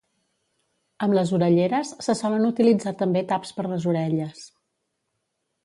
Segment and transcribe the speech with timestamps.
[1.07, 4.45] Amb les orelleres se solen utilitzar també taps per les orelles.